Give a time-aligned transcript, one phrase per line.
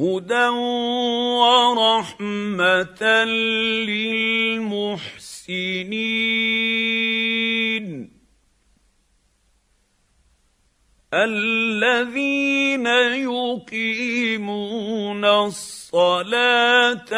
[0.00, 0.48] هدى
[1.44, 3.02] ورحمه
[3.84, 5.10] للمحسنين
[11.14, 12.86] الذين
[13.28, 17.12] يقيمون الصلاه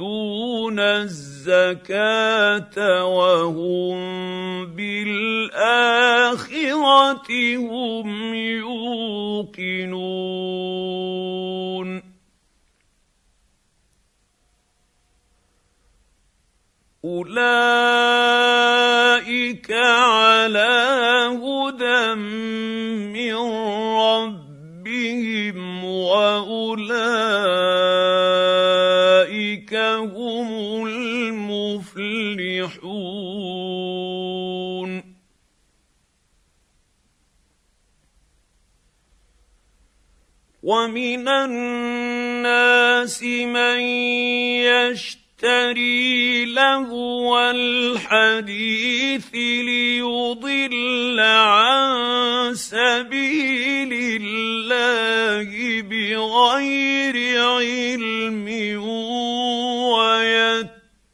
[0.00, 1.94] ويؤتون الزكاة
[3.04, 3.96] وهم
[4.66, 5.56] بالآخرة
[7.56, 9.88] هم يوقنون.
[17.04, 17.32] أولئك
[19.72, 20.78] على
[21.42, 23.34] هدى من
[24.04, 27.17] ربهم وأولئك
[33.18, 35.18] المفلحون
[40.62, 43.80] ومن الناس من
[45.40, 58.48] يشتري لهو الحديث ليضل عن سبيل الله بغير علم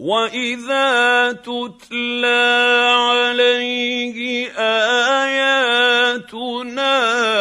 [0.00, 2.56] واذا تتلى
[2.96, 4.48] عليه
[5.28, 6.96] اياتنا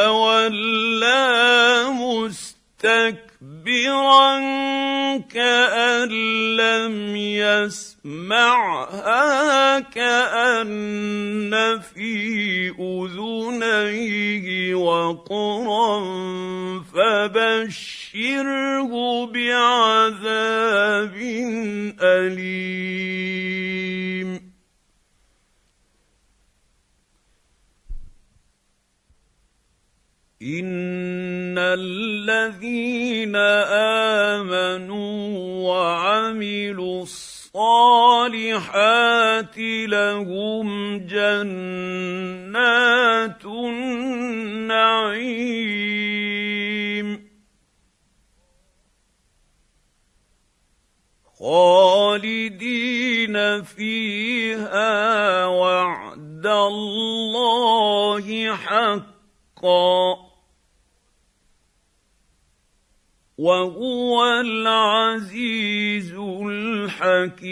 [0.10, 3.20] ولى مستكبرا
[5.18, 6.10] كان
[6.58, 7.16] لم
[7.96, 16.00] يسمعها كان في اذنيه وقرا
[18.20, 18.92] فبشره
[19.32, 21.16] بعذاب
[22.02, 23.10] أليم.
[30.42, 33.36] إن الذين
[34.36, 35.38] آمنوا
[35.70, 37.48] وعملوا الصالحات
[39.88, 41.46] لهم جنات
[43.46, 44.90] النعيم.
[51.40, 60.30] خالدين فيها وعد الله حقا
[63.38, 66.14] وهو العزيز
[66.44, 67.50] الحكيم.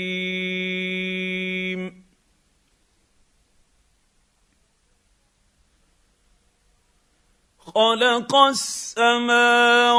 [7.60, 9.97] خلق السماوات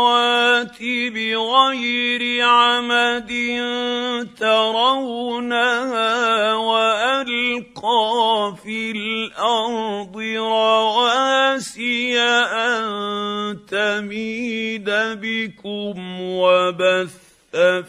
[16.39, 17.29] وبث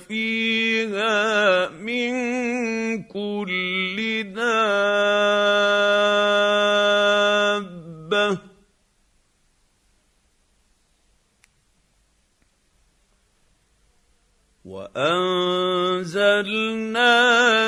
[0.08, 2.14] فيها من
[3.04, 5.70] كل دابة.
[14.66, 16.14] وأنزلنا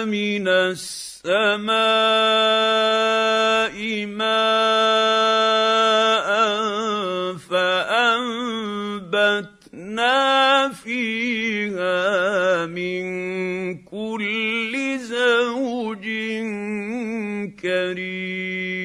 [0.06, 1.72] من السماء
[4.06, 4.41] ماء
[9.12, 13.04] فانبتنا فيها من
[13.84, 16.06] كل زوج
[17.60, 18.82] كريم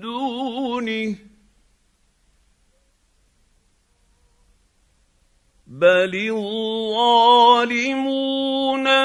[0.00, 1.16] دونه.
[5.66, 7.66] بل الظالمون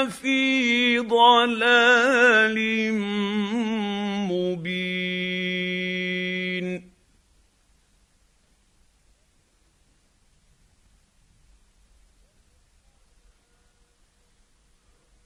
[0.10, 2.58] في ضلال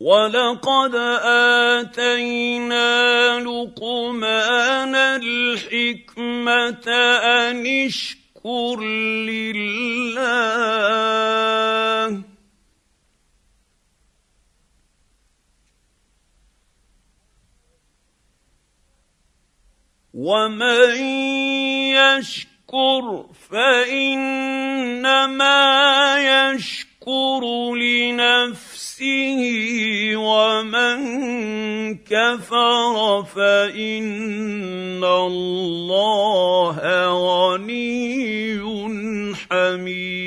[0.05, 0.95] ولقد
[1.81, 6.85] اتينا لقمان الحكمه
[7.41, 8.79] ان اشكر
[9.25, 10.45] لله
[20.13, 20.95] ومن
[21.97, 25.15] يشكر فانما
[26.53, 26.84] يشكر
[27.75, 29.41] لنفسه
[30.15, 30.97] ومن
[31.97, 38.55] كفر فان الله غني
[39.35, 40.25] حميد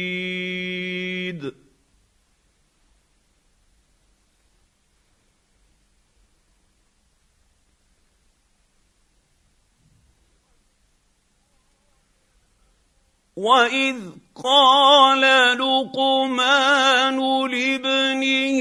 [13.36, 13.96] واذ
[14.44, 15.20] قال
[15.58, 17.18] لقمان
[17.50, 18.60] لابنه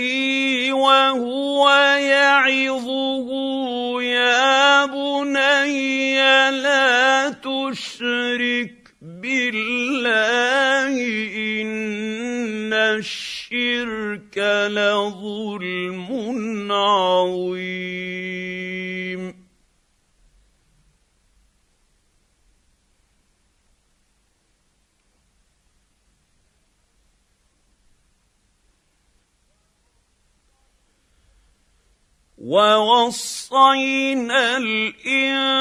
[0.73, 1.69] وهو
[1.99, 3.29] يعظه
[4.01, 6.17] يا بني
[6.51, 10.93] لا تشرك بالله
[11.61, 14.37] إن الشرك
[14.73, 16.09] لظلم
[16.71, 18.17] عظيم.
[32.47, 35.57] ووصينا الإنسان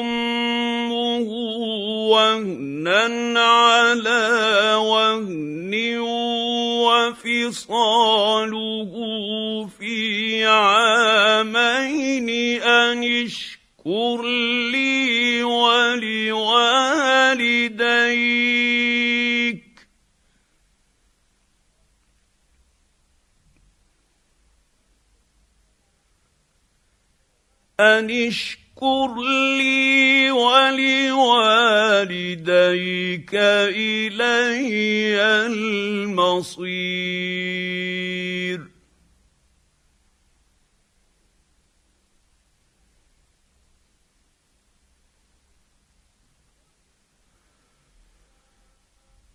[0.00, 1.30] أمه
[2.10, 5.72] وهنا على وهن
[6.82, 8.12] وفصاله
[9.78, 12.28] في عامين
[12.62, 14.22] أن اشكر
[14.72, 16.24] لي ولوالديك
[27.84, 29.14] أن اشكر
[29.58, 30.94] لي ولوالديك
[33.34, 37.14] إلي المصير.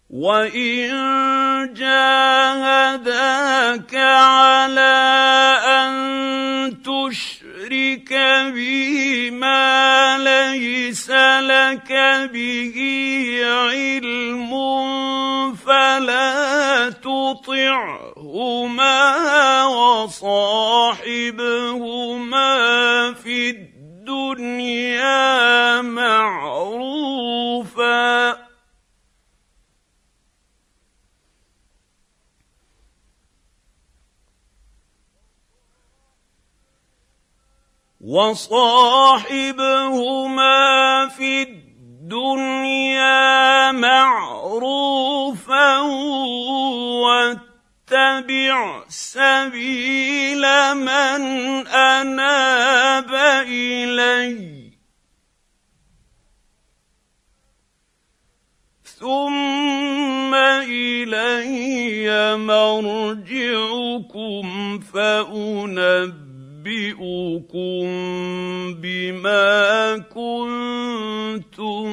[0.10, 3.16] وان جاهداك
[3.96, 4.96] على
[5.66, 5.94] ان
[6.84, 7.39] تشرك
[7.96, 8.14] تشرك
[8.54, 11.10] بي ما ليس
[11.42, 11.92] لك
[12.34, 12.78] به
[13.46, 14.52] علم
[15.56, 18.16] فلا تطعهما
[19.66, 20.34] وصاحبهما
[23.14, 25.12] في الدنيا
[25.82, 26.89] معروفا
[38.10, 39.38] وصاحبهما
[41.08, 42.12] في الدنيا
[43.72, 45.80] معروفا
[47.06, 50.42] واتبع سبيل
[50.74, 51.22] من
[51.68, 53.14] أناب
[53.48, 54.60] الي
[59.00, 60.36] ثم
[60.66, 64.46] إلي مرجعكم
[64.80, 66.29] فانبئ
[66.90, 67.86] انبئكم
[68.82, 71.88] بما كنتم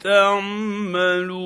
[0.00, 1.36] تعملون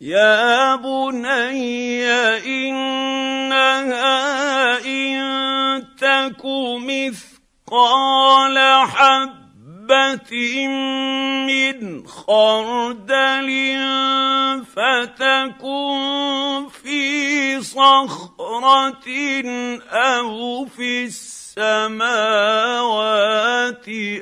[0.00, 2.06] يا بني
[2.46, 3.58] انها
[4.86, 5.18] ان
[5.96, 6.44] تك
[6.86, 9.37] مثقال حب
[9.88, 10.68] حبة
[11.48, 13.48] من خردل
[14.64, 15.98] فتكن
[16.82, 19.08] في صخرة
[19.90, 21.98] أو في السماوات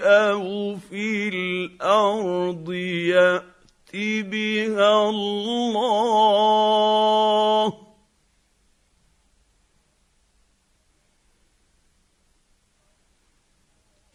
[0.02, 3.42] أو في الأرض يأت
[3.94, 6.26] بها الله.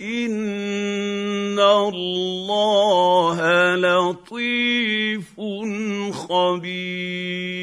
[0.01, 0.91] إن
[1.90, 3.38] الله
[3.76, 5.42] لطيف
[6.14, 7.62] خبير.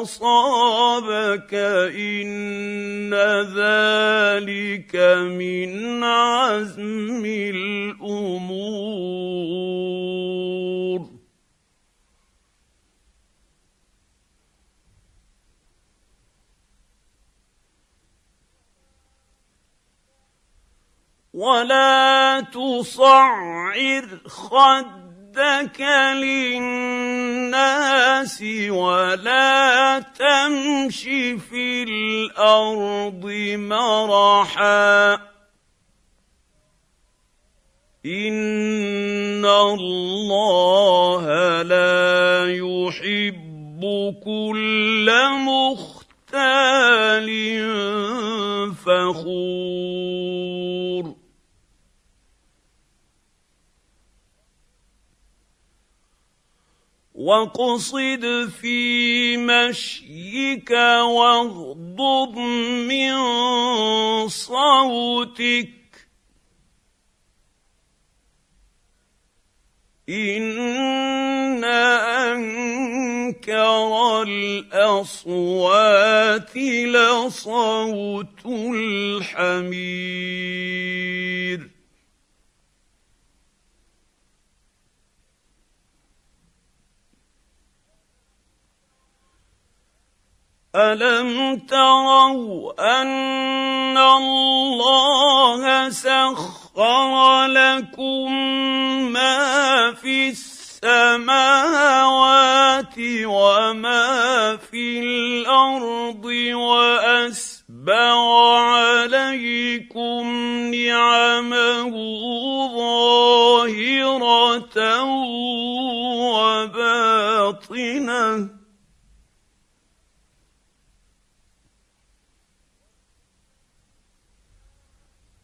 [0.02, 1.54] أصابك
[1.96, 3.14] إن
[3.56, 4.96] ذلك
[5.40, 8.74] من عزم الأمور.
[21.34, 23.74] ولا تصعر
[25.34, 25.82] خدك
[26.14, 27.24] للناس
[28.70, 31.04] ولا تمش
[31.50, 33.26] في الأرض
[33.58, 35.14] مرحا.
[38.06, 41.26] إن الله
[41.62, 43.82] لا يحب
[44.26, 45.12] كل
[45.46, 47.30] مختال
[48.86, 50.03] فخور.
[57.24, 62.38] واقصد في مشيك واغضض
[62.88, 63.14] من
[64.28, 65.70] صوتك
[70.10, 71.64] ان
[73.24, 75.78] انكر الاصوات
[76.58, 80.43] لصوت الحمير
[90.76, 98.34] الم تروا ان الله سخر لكم
[99.14, 101.54] ما في السماوات
[103.26, 108.18] وما في الأرض واسبغ
[108.74, 110.28] عليكم
[110.74, 111.94] نعمه
[112.76, 114.24] ظاهره
[117.54, 118.53] وباطنه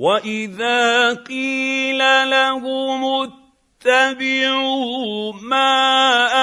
[0.00, 1.98] واذا قيل
[2.30, 3.28] لهم
[3.84, 5.76] اتبعوا ما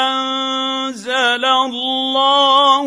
[0.06, 2.86] انزل الله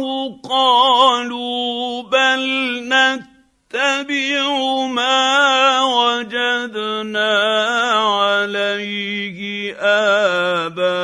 [0.49, 2.43] قالوا بل
[2.87, 4.47] نتبع
[4.87, 7.35] ما وجدنا
[8.23, 9.75] عليه
[10.71, 11.01] اباءنا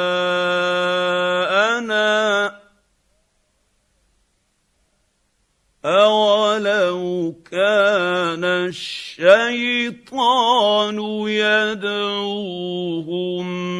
[5.85, 12.69] اولو كان الشيء الشيطان يدعوهم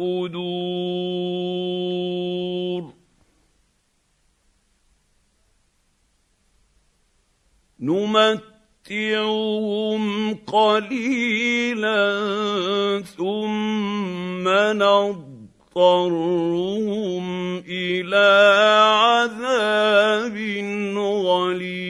[0.00, 1.20] الصدور
[8.90, 10.02] نمتعهم
[10.34, 12.00] قليلا
[13.16, 14.48] ثم
[15.68, 16.04] نضطرهم
[17.68, 18.30] إلى
[19.04, 20.36] عذاب
[21.26, 21.89] غليظ.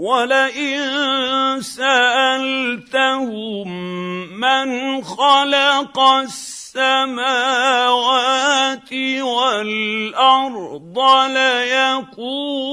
[0.00, 3.68] ولئن سألتهم
[4.40, 7.28] من خلق السماوات
[9.20, 10.96] والأرض
[11.28, 12.64] ليقولن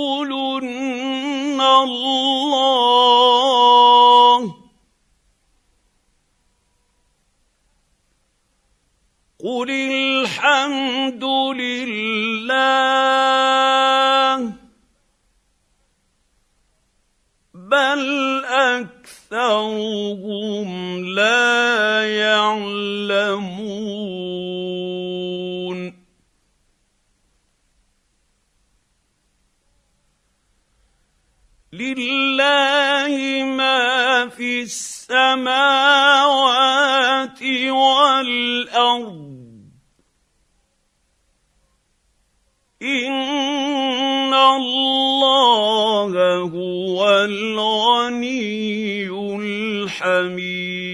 [1.61, 2.87] الله.
[9.43, 11.23] قل الحمد
[11.59, 12.87] لله.
[17.67, 20.69] بل اكثرهم
[21.05, 23.57] لا يعلمون
[31.73, 35.57] لله ما في السماوات
[37.69, 39.37] والارض
[42.81, 43.66] ان
[44.55, 50.87] الله هو الغني الحميد.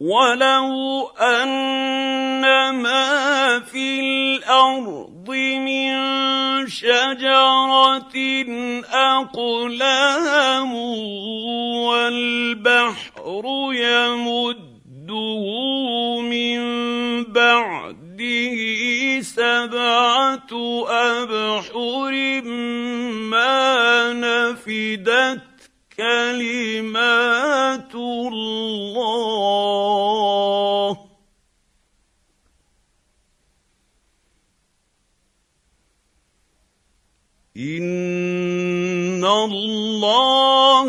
[0.00, 5.30] ولو ان ما في الأرض
[5.66, 5.92] من
[6.68, 7.98] شجره
[8.92, 10.74] اقلام
[11.84, 13.15] والبحر
[13.74, 15.42] يمده
[16.20, 16.60] من
[17.24, 18.56] بعده
[19.20, 20.52] سبعة
[20.88, 22.42] أبحر
[23.30, 25.42] ما نفدت
[25.96, 29.16] كلمات الله.
[37.56, 40.88] إن الله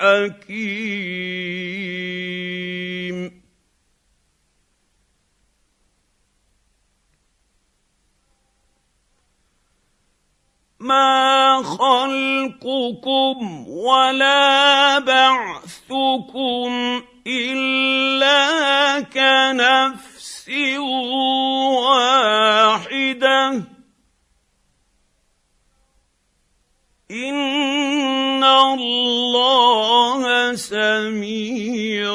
[0.00, 1.60] حكيم.
[10.80, 16.72] ما خلقكم ولا بعثكم
[17.26, 20.48] إلا كنفس
[21.84, 23.69] واحدة.
[30.56, 32.10] سميع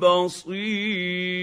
[0.00, 1.36] بصير.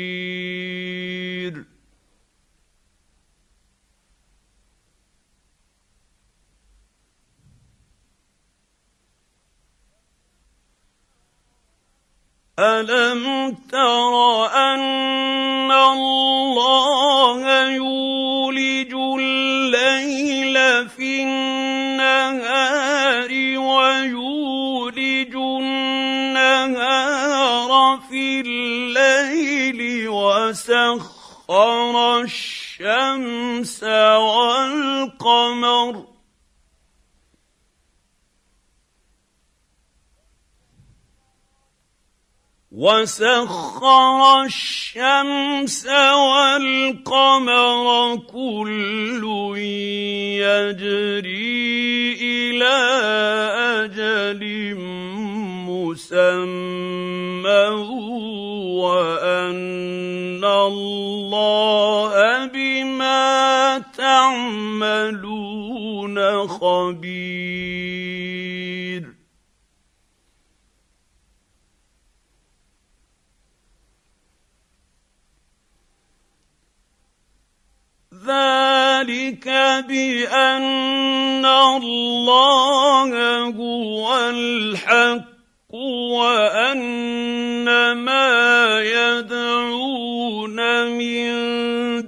[12.60, 22.83] الم تر ان الله يولج الليل في النهار
[30.54, 35.74] وسخر الشمس والقمر.
[42.72, 45.86] وسخر الشمس
[46.26, 47.86] والقمر
[48.18, 49.24] كل
[50.42, 52.78] يجري إلى
[53.84, 54.44] أجل
[55.84, 57.68] مسمى
[58.80, 62.14] وأن الله
[62.46, 65.38] بما تعملون
[66.48, 67.44] خبير.
[78.24, 79.48] ذلك
[79.90, 83.12] بأن الله
[83.52, 85.33] هو الحق.
[85.74, 87.66] وأن
[87.98, 90.58] ما يدعون
[90.98, 91.34] من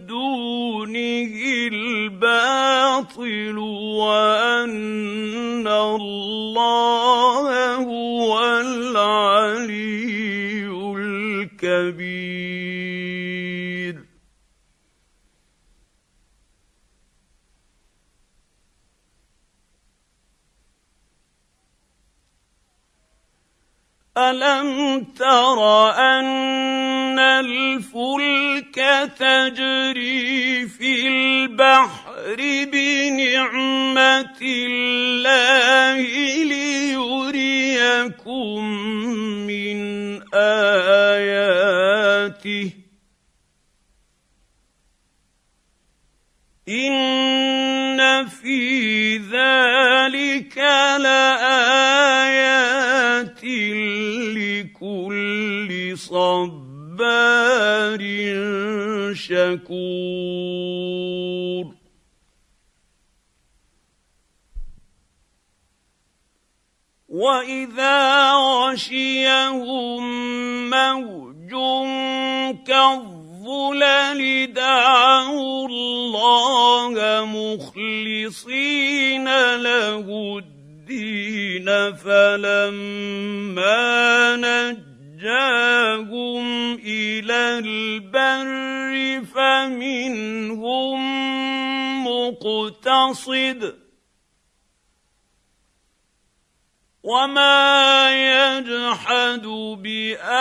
[0.05, 1.33] دونه
[1.73, 3.57] الباطل
[3.97, 10.05] وأن الله هو العلي
[10.97, 12.34] الكبير.
[24.17, 28.75] الم تر ان الفلك
[29.19, 32.35] تجري في البحر
[32.71, 36.01] بنعمه الله
[36.43, 37.85] ليريكم
[39.47, 39.79] من
[40.33, 41.65] اياته
[46.69, 50.57] ان في ذلك
[50.99, 52.14] لايات
[55.95, 57.99] لكل صبار
[59.13, 60.45] شكور.
[67.09, 70.03] وإذا غشيهم
[70.69, 71.51] موج
[72.67, 83.55] كالظلل دعوا الله مخلصين له الدين فلما
[85.25, 90.99] نجاهم إلى البر فمنهم
[92.05, 93.75] مقتصد
[97.03, 99.47] وما يجحد
[99.81, 100.35] باياتنا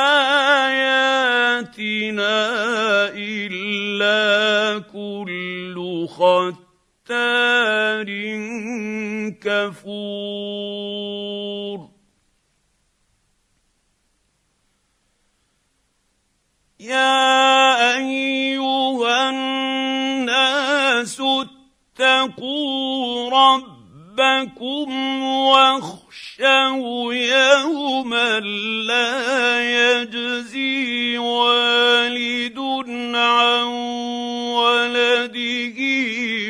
[3.14, 6.64] الا كل ختار
[9.40, 10.84] كفور
[16.84, 21.20] يا أيها الناس
[22.00, 28.40] اتقوا ربكم واخشوا يوما
[28.88, 29.12] لا
[30.02, 32.58] يجزي والد
[33.14, 33.64] عن
[34.52, 35.78] ولده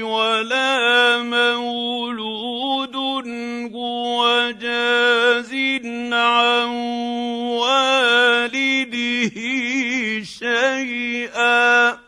[0.07, 2.97] ولا مولود
[3.75, 5.53] هو جاز
[6.13, 6.69] عن
[7.59, 8.24] والده
[10.65, 11.99] شيئا.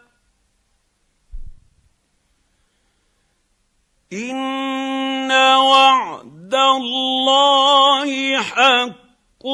[4.12, 9.46] إن وعد الله حق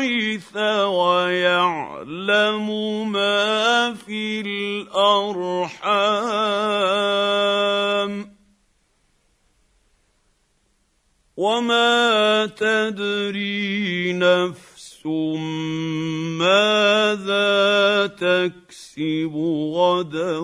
[0.00, 0.56] الغيث
[0.96, 2.68] ويعلم
[3.12, 5.80] ما في الأرحام
[11.36, 15.06] وما تدري نفس
[16.40, 19.32] ماذا تكسب
[19.74, 20.38] غدا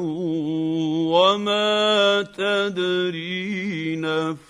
[1.13, 4.46] وما تدري نفس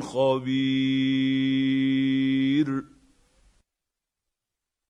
[0.00, 1.67] خبير